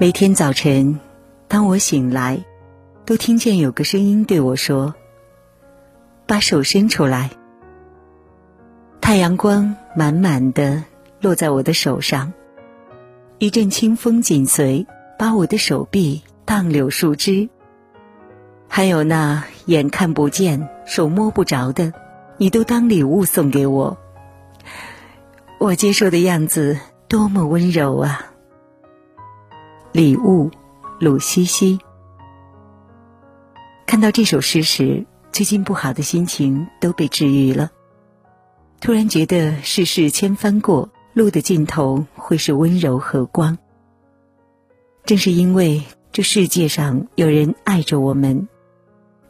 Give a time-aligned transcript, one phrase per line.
[0.00, 1.00] 每天早晨，
[1.48, 2.44] 当我醒来，
[3.04, 4.94] 都听见有个声音对我说
[6.24, 7.30] ：“把手伸出来。”
[9.02, 10.84] 太阳光满满的
[11.20, 12.32] 落在我的手上，
[13.38, 14.86] 一阵清风紧随，
[15.18, 17.48] 把我的手臂荡柳树枝。
[18.68, 21.92] 还有那眼看不见、手摸不着的，
[22.36, 23.98] 你都当礼物送给我。
[25.58, 26.78] 我接受的样子
[27.08, 28.27] 多么温柔啊！
[29.92, 30.50] 礼物，
[31.00, 31.78] 鲁西西。
[33.86, 37.70] 看到这首诗时，最近不好的心情都被治愈了。
[38.80, 43.56] 突然觉得世事千帆过，路的尽头会是温柔和光。
[45.04, 48.46] 正是因为这世界上有人爱着我们，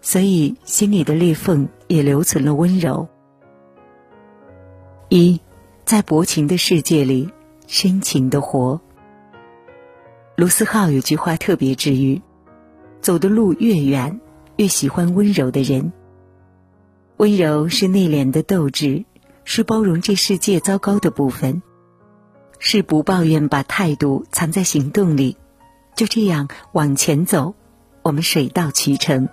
[0.01, 3.07] 所以心里的裂缝也留存了温柔。
[5.09, 5.41] 一，
[5.85, 7.31] 在薄情的世界里，
[7.69, 8.81] 深情的活。
[10.39, 12.23] 卢思浩有句话特别治愈：
[13.01, 14.21] 走的路越远，
[14.55, 15.93] 越喜欢温柔的人。
[17.17, 19.05] 温柔是内敛的斗志，
[19.43, 21.61] 是包容这世界糟糕的部分，
[22.61, 25.37] 是不抱怨，把态度藏在行动里，
[25.97, 27.57] 就这样往前走，
[28.03, 29.29] 我们水到渠成。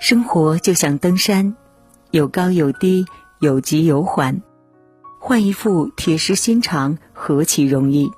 [0.00, 1.54] 生活就像登山，
[2.10, 3.04] 有高有低，
[3.40, 4.40] 有急有缓，
[5.20, 8.10] 换一副铁石心肠，何其容易。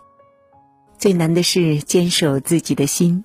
[1.00, 3.24] 最难的是坚守自己的心，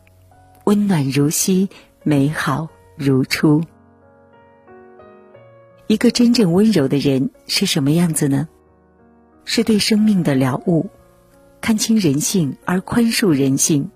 [0.63, 1.67] 温暖如昔，
[2.03, 3.61] 美好如初。
[5.87, 8.47] 一个真正温柔的人是什么样子呢？
[9.43, 10.89] 是对生命的了悟，
[11.59, 13.91] 看清人性而宽恕人性，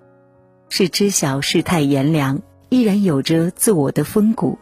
[0.67, 4.59] 是知晓世态炎凉，依然有着自我的风骨，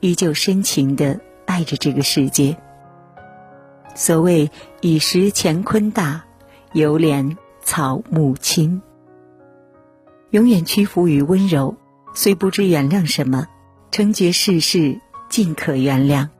[0.00, 2.56] 依旧深情的爱着这个世界。
[3.94, 6.24] 所谓以时乾坤大，
[6.72, 7.36] 犹怜。
[7.70, 8.80] 草母亲，
[10.30, 11.76] 永远屈服于温柔，
[12.14, 13.46] 虽不知原谅什么，
[13.90, 14.98] 成绝世事
[15.28, 16.30] 尽可原谅。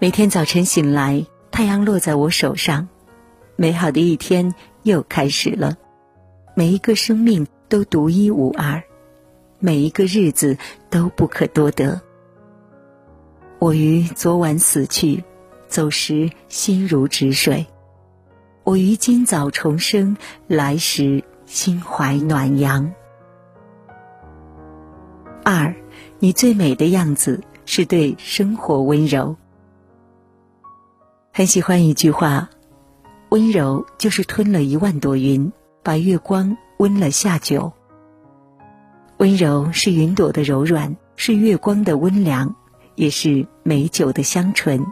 [0.00, 2.88] 每天早晨醒来，太阳落在我手上，
[3.54, 4.52] 美好的一天
[4.82, 5.76] 又开始了。
[6.56, 8.82] 每一个生命都独一无二，
[9.60, 10.58] 每一个日子
[10.90, 12.00] 都不可多得。
[13.60, 15.22] 我于昨晚死去，
[15.68, 17.64] 走时心如止水。
[18.64, 20.16] 我于今早重生，
[20.46, 22.94] 来时心怀暖阳。
[25.44, 25.74] 二，
[26.18, 29.36] 你最美的样子是对生活温柔。
[31.30, 32.48] 很喜欢一句话：
[33.28, 35.52] 温柔就是吞了一万朵云，
[35.82, 37.70] 把月光温了下酒。
[39.18, 42.56] 温柔是云朵的柔软，是月光的温凉，
[42.94, 44.86] 也是美酒的香醇。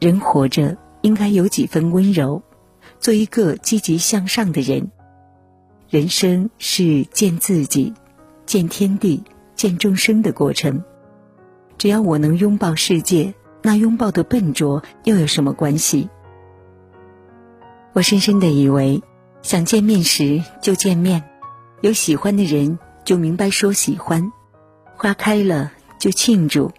[0.00, 0.76] 人活着。
[1.02, 2.42] 应该有几分温柔，
[2.98, 4.90] 做一个积极向上的人。
[5.90, 7.92] 人生是见自己、
[8.46, 9.22] 见天地、
[9.54, 10.82] 见众生的过程。
[11.76, 16.08] 只要我能拥抱世界，那拥抱的笨拙又有什么关系？
[17.92, 19.02] 我深深的以为，
[19.42, 21.22] 想见面时就见面，
[21.82, 24.32] 有喜欢的人就明白说喜欢，
[24.96, 26.70] 花开了就庆祝，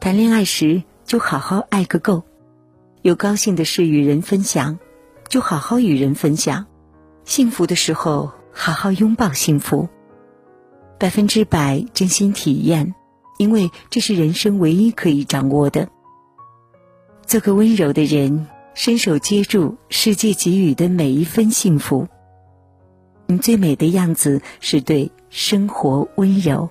[0.00, 2.24] 谈恋爱时就好好爱个够。
[3.02, 4.78] 有高兴的事与人分享，
[5.26, 6.66] 就好好与人分享；
[7.24, 9.88] 幸福的时候，好好拥抱幸福。
[10.98, 12.94] 百分之百真心体验，
[13.38, 15.88] 因为这是人生唯一可以掌握的。
[17.26, 22.06] 做个温柔的人，伸手接住世界给予的每一分幸福。
[23.24, 26.68] 你最美的样子是对生活温柔，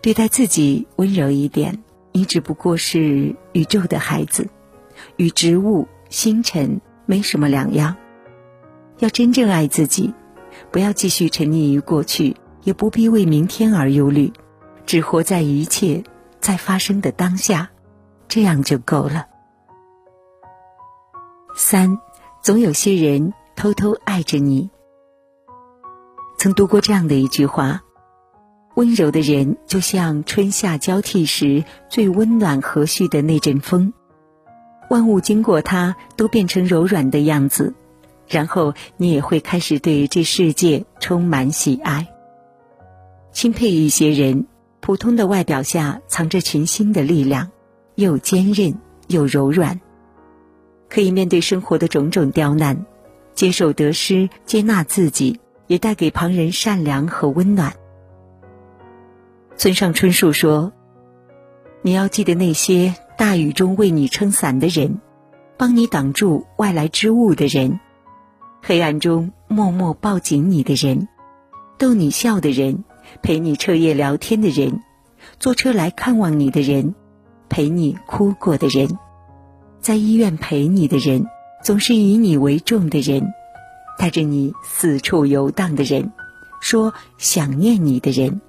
[0.00, 1.82] 对待自己温柔一点。
[2.12, 4.48] 你只不过是宇宙的孩子。
[5.16, 7.96] 与植物、星辰没什么两样。
[8.98, 10.14] 要真正爱自己，
[10.70, 14.32] 不要继续沉溺于过去，也不必为明天而忧虑，
[14.86, 16.02] 只活在一切
[16.40, 17.70] 在发生的当下，
[18.26, 19.26] 这样就够了。
[21.54, 21.98] 三，
[22.42, 24.70] 总有些人偷偷爱着你。
[26.38, 27.82] 曾读过这样的一句话：
[28.76, 33.92] 温柔的人就像春夏交替时最温暖和煦的那阵风。
[34.88, 37.74] 万物经过它，都变成柔软的样子，
[38.28, 42.06] 然后你也会开始对这世界充满喜爱。
[43.32, 44.46] 钦佩一些人，
[44.80, 47.50] 普通的外表下藏着群星的力量，
[47.96, 48.78] 又坚韧
[49.08, 49.80] 又柔软，
[50.88, 52.86] 可以面对生活的种种刁难，
[53.34, 57.74] 接受得失，接纳自己，也带给旁人善良和温暖。
[59.56, 60.72] 村上春树说
[61.82, 65.00] ：“你要记得那些。”大雨中为你撑伞的人，
[65.56, 67.80] 帮你挡住外来之物的人，
[68.62, 71.08] 黑暗中默默抱紧你的人，
[71.78, 72.84] 逗你笑的人，
[73.22, 74.82] 陪你彻夜聊天的人，
[75.40, 76.94] 坐车来看望你的人，
[77.48, 78.98] 陪你哭过的人，
[79.80, 81.26] 在医院陪你的人，
[81.62, 83.32] 总是以你为重的人，
[83.98, 86.12] 带着你四处游荡的人，
[86.60, 88.42] 说想念你的人，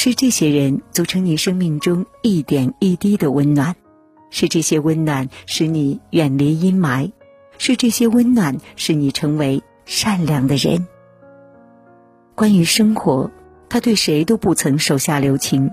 [0.00, 3.74] 是这些人组成你生命中一点一滴的温暖，
[4.30, 7.10] 是这些温暖使你远离阴霾。
[7.58, 10.86] 是这些温暖使你成为善良的人。
[12.36, 13.32] 关于生活，
[13.68, 15.72] 他对谁都不曾手下留情，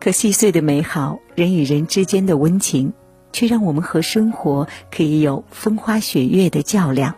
[0.00, 2.94] 可细碎的美好，人与人之间的温情，
[3.32, 7.14] 却让我们和生活可以有风花雪月的较量。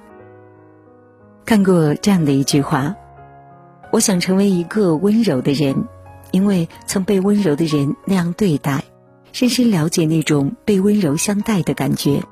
[1.46, 2.96] 看过这样的一句话
[3.90, 5.88] ：“我想成为一个温柔的人，
[6.30, 8.84] 因为曾被温柔的人那样对待，
[9.32, 12.22] 深深了解那种被温柔相待的感觉。”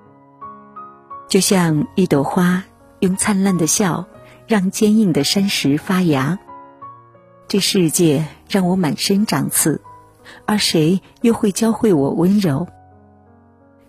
[1.28, 2.64] 就像一朵花，
[3.00, 4.06] 用灿烂的笑
[4.46, 6.38] 让坚硬的山石发芽。
[7.48, 9.80] 这世界让我满身长刺，
[10.46, 12.68] 而谁又会教会我温柔？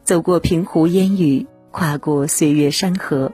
[0.04, 3.32] 走过平湖烟雨，跨过岁月山河，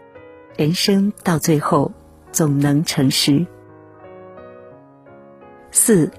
[0.58, 1.92] 人生到最后
[2.32, 3.46] 总能成诗。
[5.72, 6.12] 四，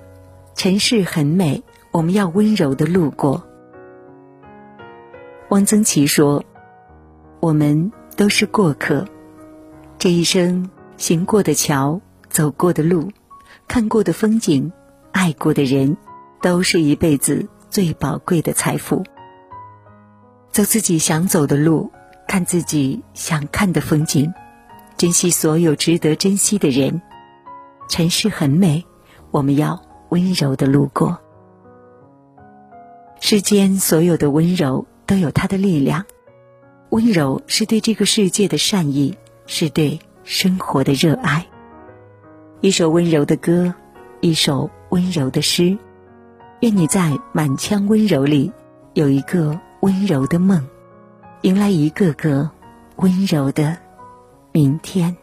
[0.54, 3.46] 尘世很美，我们要温柔的路过。
[5.50, 6.44] 汪曾祺说。
[7.40, 9.06] 我们都是过客，
[9.98, 13.12] 这一生行过的桥、走过的路、
[13.68, 14.72] 看过的风景、
[15.12, 15.98] 爱过的人，
[16.40, 19.04] 都是一辈子最宝贵的财富。
[20.52, 21.92] 走自己想走的路，
[22.26, 24.32] 看自己想看的风景，
[24.96, 27.02] 珍惜所有值得珍惜的人。
[27.90, 28.86] 尘世很美，
[29.30, 29.82] 我们要
[30.14, 31.18] 温柔的路过。
[33.18, 36.04] 世间所有的温柔都有它的力量。
[36.90, 41.44] 温柔是对这个世界的善意，是对生活的热爱。
[42.60, 43.74] 一首温柔的歌，
[44.20, 45.76] 一首温柔的诗。
[46.60, 48.52] 愿你在满腔温柔里
[48.92, 50.64] 有一个温柔的梦，
[51.42, 52.48] 迎来一个个
[52.98, 53.76] 温柔的
[54.52, 55.16] 明天。